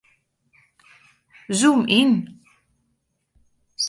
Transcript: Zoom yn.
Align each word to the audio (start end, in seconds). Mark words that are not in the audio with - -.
Zoom 1.59 1.81
yn. 1.99 2.11